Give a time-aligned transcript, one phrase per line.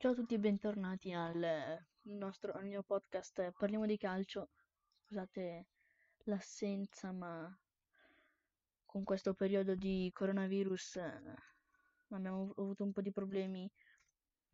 [0.00, 4.50] Ciao a tutti e bentornati al nostro, al mio podcast Parliamo di calcio.
[5.02, 5.66] Scusate
[6.26, 7.52] l'assenza, ma
[8.84, 11.34] con questo periodo di coronavirus eh,
[12.10, 13.68] abbiamo avuto un po' di problemi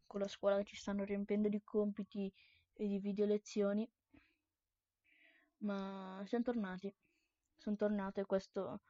[0.06, 2.32] con la scuola che ci stanno riempiendo di compiti
[2.72, 3.86] e di video lezioni.
[5.58, 6.90] Ma siamo tornati.
[7.54, 8.80] Sono tornato e questo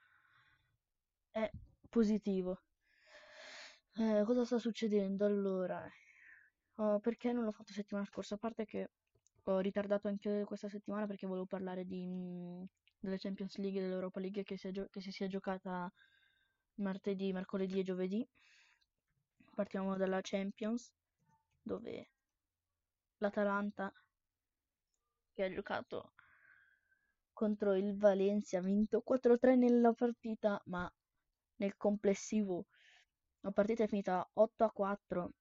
[1.33, 1.51] è
[1.89, 2.63] positivo.
[3.97, 5.85] Eh, cosa sta succedendo allora?
[6.77, 8.35] Oh, perché non l'ho fatto settimana scorsa?
[8.35, 8.91] A parte che
[9.45, 12.65] ho ritardato anche questa settimana perché volevo parlare di, mh,
[12.99, 15.93] della Champions League e dell'Europa League che si, gio- che si sia giocata
[16.77, 18.29] martedì, mercoledì e giovedì.
[19.55, 20.93] Partiamo dalla Champions,
[21.63, 22.11] dove
[23.19, 23.93] l'Atalanta,
[25.35, 26.15] che ha giocato
[27.33, 30.91] contro il Valencia, ha vinto 4-3 nella partita, ma
[31.57, 32.67] nel complessivo
[33.41, 35.33] la partita è finita 8-4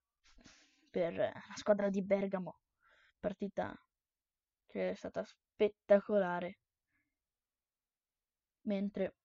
[0.93, 2.59] per la squadra di Bergamo,
[3.19, 3.75] partita
[4.67, 6.59] che è stata spettacolare.
[8.67, 9.15] Mentre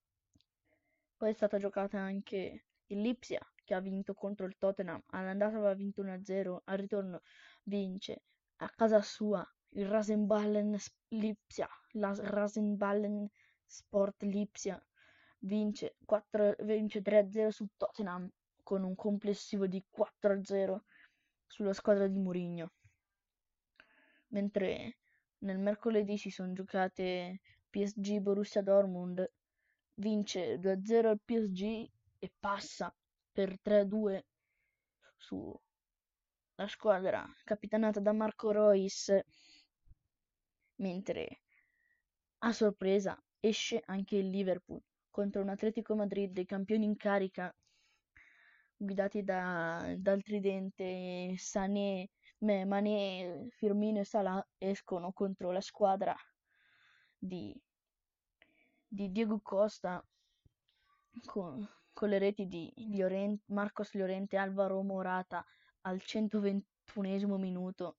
[1.14, 5.75] poi è stata giocata anche il Lipsia che ha vinto contro il Tottenham, all'andata aveva
[5.75, 7.20] vinto 1-0, al ritorno
[7.64, 8.22] vince
[8.60, 10.75] a casa sua il Rasenballen
[11.08, 13.28] Lipsia, la Rasenballen
[13.66, 14.82] Sport Lipsia.
[15.41, 18.28] Vince, 4, vince 3-0 su Tottenham
[18.62, 20.80] con un complessivo di 4-0
[21.48, 22.70] sulla squadra di Mourinho.
[24.28, 24.98] Mentre
[25.38, 29.28] nel mercoledì si sono giocate PSG Borussia Dortmund,
[29.94, 32.94] vince 2-0 il PSG e passa
[33.32, 34.22] per 3-2
[35.16, 35.58] sulla
[36.66, 39.12] squadra capitanata da Marco Reus,
[40.76, 41.41] mentre
[42.38, 47.52] a sorpresa esce anche il Liverpool contro un Atletico Madrid dei campioni in carica
[48.79, 56.15] guidati da, dal tridente Sané, Mané, Firmino e Salah escono contro la squadra
[57.19, 57.53] di,
[58.87, 60.03] di Diego Costa
[61.27, 65.44] con, con, le reti di Llorente, Marcos Llorente e Alvaro Morata
[65.83, 67.97] al 121 minuto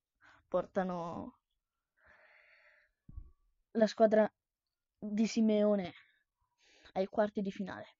[0.48, 1.40] portano
[3.72, 4.32] la squadra
[4.98, 5.94] di Simeone
[6.94, 7.99] ai quarti di finale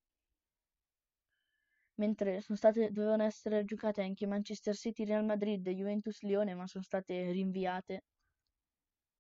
[2.00, 6.84] mentre state, dovevano essere giocate anche Manchester City, Real Madrid e Juventus Lione, ma sono
[6.84, 8.06] state rinviate.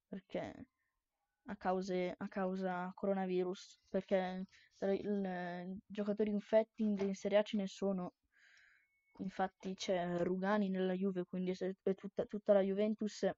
[0.07, 0.66] Perché?
[1.45, 4.45] A, cause, a causa coronavirus, perché
[4.79, 8.13] i giocatori infetti in Serie A ce ne sono.
[9.18, 11.53] Infatti c'è Rugani nella Juve, quindi
[11.95, 13.29] tutta, tutta la Juventus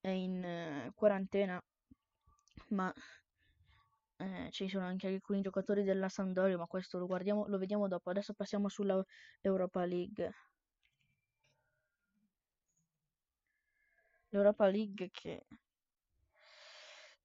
[0.00, 1.62] è in uh, quarantena,
[2.70, 2.92] ma
[4.18, 8.10] eh, ci sono anche alcuni giocatori della Sampdoria, ma questo lo guardiamo, lo vediamo dopo.
[8.10, 9.02] Adesso passiamo sulla
[9.40, 10.32] Europa League.
[14.30, 15.46] L'Europa League che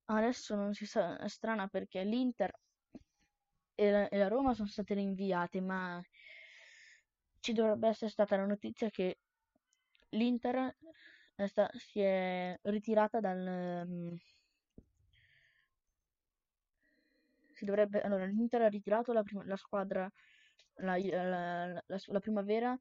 [0.05, 2.53] adesso non si sa, è strana perché l'Inter
[3.75, 6.01] e la, e la Roma sono state rinviate, ma
[7.39, 9.19] ci dovrebbe essere stata la notizia che
[10.09, 10.77] l'Inter
[11.35, 14.17] è sta, si è ritirata dal, um,
[17.63, 18.01] si dovrebbe...
[18.01, 20.09] Allora, l'Inter ha ritirato la, prima, la squadra,
[20.75, 22.78] la, la, la, primavera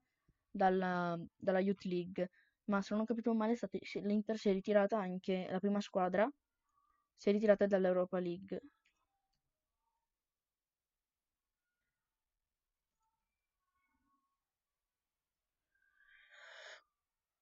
[0.51, 2.29] dalla, dalla Youth League,
[2.65, 3.57] ma se non ho capito male
[4.01, 6.29] l'Inter si è ritirata anche, la prima squadra
[7.15, 8.59] si è ritirata dall'Europa League.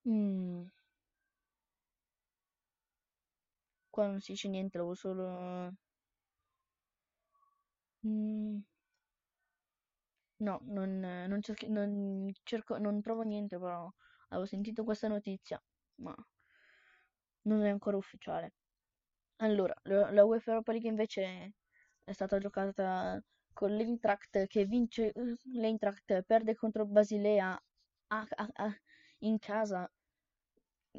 [0.06, 0.66] Mm.
[3.90, 5.74] Qua non si dice niente, avevo solo
[8.06, 8.62] Mm,
[10.40, 13.90] no, non, non cerchi- non cerco, non trovo niente, però
[14.30, 15.62] avevo sentito questa notizia,
[16.02, 16.16] ma
[17.44, 18.54] non è ancora ufficiale.
[19.38, 21.54] Allora, la la UEFA Europa League invece
[22.04, 23.22] è stata giocata
[23.54, 25.12] con l'Eintracht che vince,
[25.54, 27.52] l'Eintracht perde contro Basilea
[28.08, 28.76] a- a- a-
[29.20, 29.90] in casa,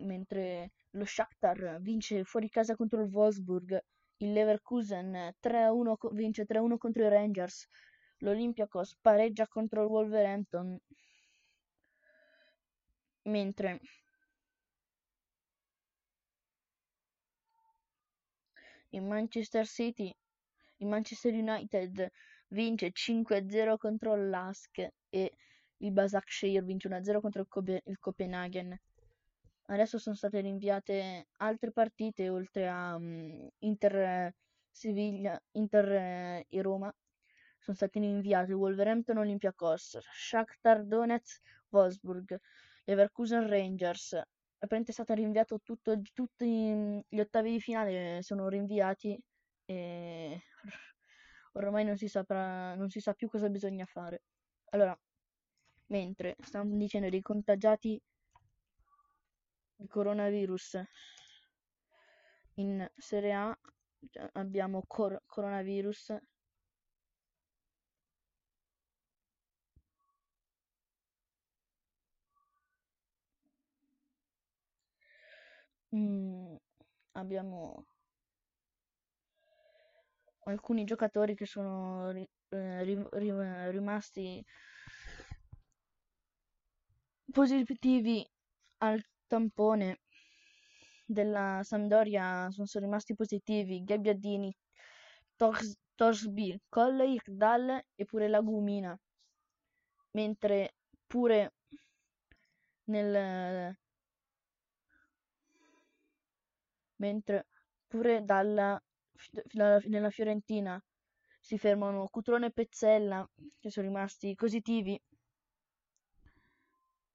[0.00, 3.82] mentre lo Shakhtar vince fuori casa contro il Wolfsburg
[4.22, 7.66] il Leverkusen 3-1 vince 3-1 contro i Rangers,
[8.18, 10.78] l'Olympiacos pareggia contro il Wolverhampton,
[13.24, 13.80] mentre
[18.90, 20.14] in Manchester City,
[20.76, 22.08] il Manchester United
[22.48, 24.78] vince 5-0 contro l'Ask
[25.10, 25.32] e
[25.78, 28.78] il Basakshir vince 1-0 contro il, il Copenaghen.
[29.66, 34.34] Adesso sono state rinviate altre partite oltre a um, Inter
[34.70, 36.92] Siviglia, Inter e Roma.
[37.58, 42.38] sono stati rinviati Wolverhampton Olympiacos, Shakhtar Donetsk Wolfsburg,
[42.84, 44.14] Leverkusen Rangers.
[44.14, 49.20] Apparentemente è stato rinviato tutto, tutti gli ottavi di finale sono rinviati
[49.64, 50.42] e
[51.52, 54.22] ormai non si saprà, non si sa più cosa bisogna fare.
[54.70, 54.96] Allora,
[55.86, 58.00] mentre stanno dicendo dei contagiati
[59.76, 60.82] di coronavirus.
[62.54, 63.58] In Serie A
[64.32, 66.16] abbiamo cor- coronavirus.
[75.94, 76.56] Mm,
[77.12, 77.84] abbiamo
[80.44, 84.44] alcuni giocatori che sono ri- eh, ri- ri- rimasti
[87.32, 88.24] positivi
[88.78, 89.02] al
[89.32, 90.00] tampone
[91.06, 93.82] della Sampdoria sono, rimasti positivi.
[93.82, 94.54] Gabbiadini,
[95.36, 98.98] Tors- Torsby, Colley, Dal e pure Lagumina
[100.14, 100.74] mentre
[101.06, 101.54] pure
[102.84, 103.74] nel
[106.96, 107.46] mentre
[107.88, 108.78] pure dalla
[109.86, 110.82] nella Fiorentina
[111.40, 113.26] si fermano Cutrone e Pezzella
[113.58, 115.00] che sono rimasti positivi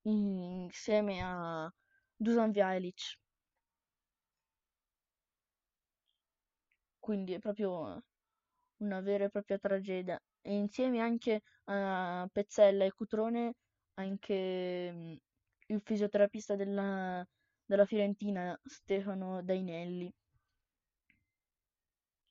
[0.03, 1.71] insieme a
[2.19, 3.17] Dusan Vjalic
[7.07, 8.03] quindi è proprio
[8.77, 10.19] una vera e propria tragedia.
[10.41, 13.53] E insieme anche a Pezzella e Cutrone
[13.93, 15.13] anche mm,
[15.67, 17.25] il fisioterapista della,
[17.65, 20.13] della Fiorentina Stefano Dainelli.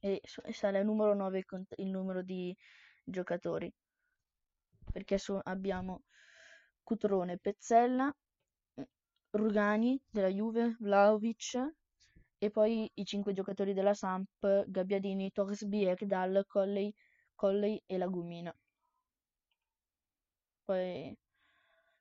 [0.01, 0.21] E
[0.53, 1.45] sale al numero 9
[1.77, 2.55] il numero di
[3.03, 3.73] giocatori.
[4.93, 6.03] Perché so, abbiamo
[6.83, 8.15] Cutrone, Pezzella,
[9.37, 11.75] Rugani della Juve, Vlaovic
[12.39, 16.93] e poi i cinque giocatori della Samp, Gabbiadini, Torsby, Ekdal, Colley,
[17.35, 18.55] Colley e Lagumina.
[20.65, 21.17] Poi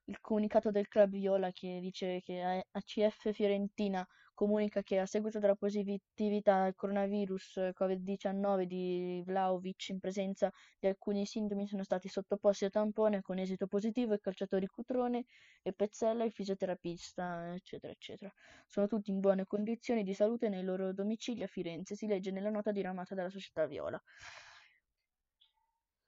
[0.05, 4.05] il comunicato del club Viola che dice che ACF Fiorentina
[4.35, 11.25] comunica che a seguito della positività al coronavirus Covid-19 di Vlaovic in presenza di alcuni
[11.25, 15.25] sintomi sono stati sottoposti a tampone con esito positivo i calciatori Cutrone
[15.63, 18.31] e Pezzella, il fisioterapista, eccetera, eccetera.
[18.67, 22.49] Sono tutti in buone condizioni di salute nei loro domicili a Firenze, si legge nella
[22.49, 24.01] nota diramata dalla società Viola.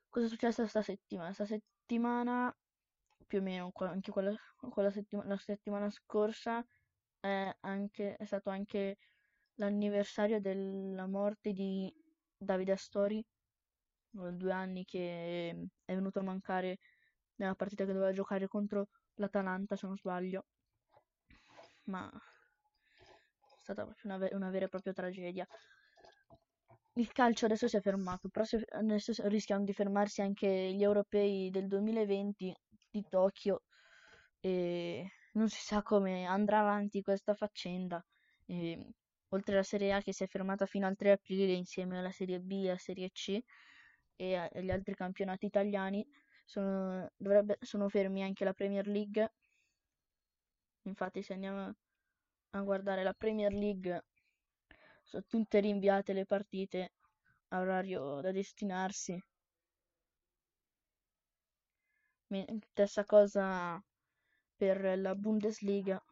[0.10, 1.34] Cosa è successo questa settimana?
[1.34, 2.54] Questa settimana
[3.28, 4.34] più o meno anche quella,
[4.70, 6.66] quella settimana, la settimana scorsa
[7.20, 8.98] è, anche, è stato anche
[9.56, 11.94] l'anniversario della morte di
[12.38, 13.24] Davide Astori,
[14.10, 15.50] due anni che
[15.86, 16.80] è venuto a mancare
[17.36, 20.46] nella partita che doveva giocare contro l'Atalanta, se non sbaglio.
[21.86, 25.48] Ma è stata una, una vera e propria tragedia.
[26.94, 31.68] Il calcio adesso si è fermato, però adesso rischiano di fermarsi anche gli europei del
[31.68, 32.56] 2020
[33.02, 33.64] di Tokyo
[34.40, 38.04] e non si sa come andrà avanti questa faccenda.
[38.46, 38.88] E,
[39.30, 42.40] oltre alla Serie A che si è fermata fino al 3 aprile insieme alla Serie
[42.40, 43.40] B alla Serie C
[44.16, 46.06] e agli altri campionati italiani,
[46.44, 49.34] sono, dovrebbe, sono fermi anche la Premier League.
[50.84, 51.76] Infatti se andiamo
[52.52, 54.06] a guardare la Premier League
[55.04, 56.94] sono tutte rinviate le partite
[57.50, 59.22] a orario da destinarsi.
[62.30, 63.82] Stessa cosa
[64.58, 66.04] per la Bundesliga.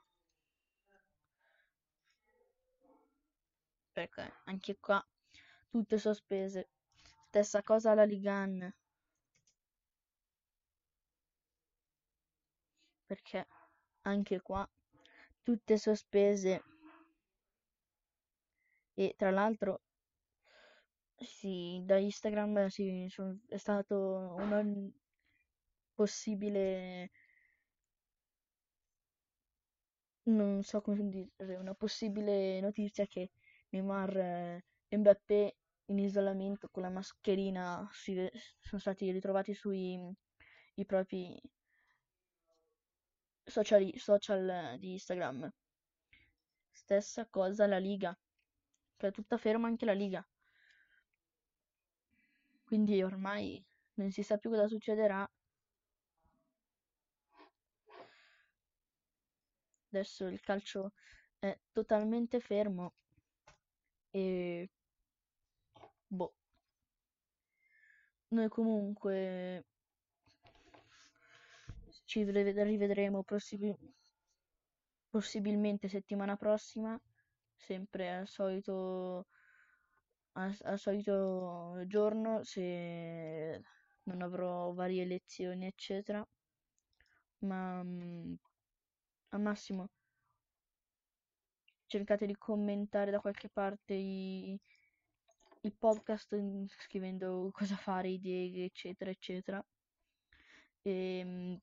[3.92, 5.06] Perché anche qua
[5.70, 6.70] tutte sospese.
[7.28, 8.74] Stessa cosa alla Ligan.
[13.06, 13.48] Perché
[14.04, 14.70] anche qua
[15.44, 16.64] tutte sospese.
[18.94, 19.82] E tra l'altro
[21.18, 23.06] sì, da Instagram sì,
[23.50, 24.62] è stato una
[25.96, 27.10] possibile
[30.26, 33.32] non so come dire, una possibile notizia che
[33.70, 34.18] Neymar
[34.88, 40.00] e Mbappé in isolamento con la mascherina si, sono stati ritrovati sui
[40.76, 41.40] i propri
[43.44, 45.52] social, social di Instagram.
[46.72, 48.18] Stessa cosa la Liga,
[48.98, 50.28] che è tutta ferma anche la Liga.
[52.64, 55.30] Quindi ormai non si sa più cosa succederà
[59.98, 60.92] adesso il calcio
[61.40, 62.94] è totalmente fermo
[64.12, 64.70] e
[66.10, 66.34] boh
[68.30, 69.64] noi comunque
[72.06, 73.78] ci rivedremo possib-
[75.10, 77.00] possibilmente settimana prossima
[77.56, 79.28] sempre al solito
[80.34, 83.62] al, al solito giorno se
[84.04, 86.26] non avrò varie lezioni, eccetera.
[87.40, 88.34] Ma mm,
[89.36, 89.90] al massimo
[91.88, 94.60] cercate di commentare da qualche parte i,
[95.62, 96.36] i podcast
[96.68, 99.66] scrivendo cosa fare, idee, eccetera, eccetera.
[100.82, 101.56] E, mm,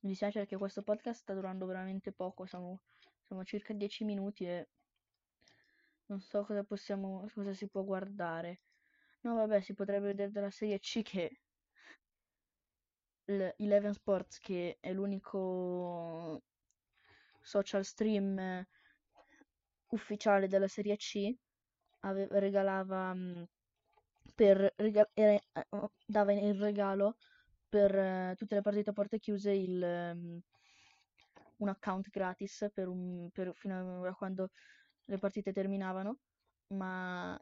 [0.00, 2.82] mi dispiace perché questo podcast sta durando veramente poco, siamo,
[3.26, 4.68] siamo circa 10 minuti e
[6.06, 8.60] non so cosa possiamo, cosa si può guardare.
[9.22, 11.40] No, vabbè, si potrebbe vedere della serie C che
[13.26, 16.42] Eleven Sports, che è l'unico
[17.40, 18.66] social stream
[19.88, 21.32] ufficiale della serie C,
[22.00, 23.14] ave- regalava
[24.34, 27.16] per rega- era- eh, oh, dava in regalo
[27.68, 30.40] per eh, tutte le partite a porte chiuse il, um,
[31.58, 34.50] un account gratis per un, per, fino a quando
[35.06, 36.18] le partite terminavano,
[36.68, 37.38] ma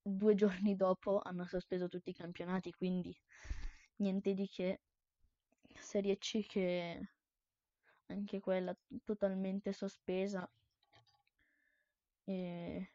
[0.00, 3.14] due giorni dopo hanno sospeso tutti i campionati, quindi
[3.96, 4.80] niente di che.
[5.82, 7.08] Serie C che
[8.06, 8.74] anche quella
[9.04, 10.48] totalmente sospesa.
[12.24, 12.92] E...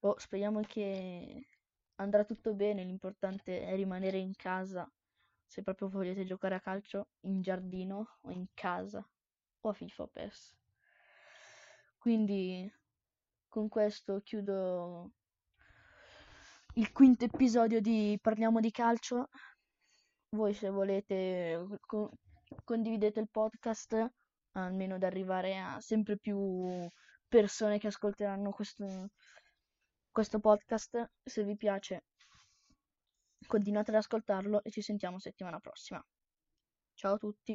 [0.00, 1.48] Oh, speriamo che
[1.96, 4.90] andrà tutto bene, l'importante è rimanere in casa.
[5.46, 9.06] Se proprio volete giocare a calcio in giardino o in casa
[9.60, 10.56] o a FIFA PES.
[11.98, 12.70] Quindi
[13.48, 15.12] con questo chiudo
[16.74, 19.28] il quinto episodio di Parliamo di calcio.
[20.34, 22.10] Voi se volete co-
[22.64, 23.92] condividete il podcast
[24.52, 26.88] almeno da arrivare a sempre più
[27.28, 29.10] persone che ascolteranno questo,
[30.10, 31.10] questo podcast.
[31.22, 32.04] Se vi piace
[33.46, 36.04] continuate ad ascoltarlo e ci sentiamo settimana prossima.
[36.94, 37.52] Ciao a tutti.